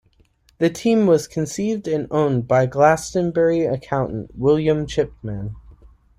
[0.57, 5.55] The team was conceived and owned by Glastonbury accountant William Chipman.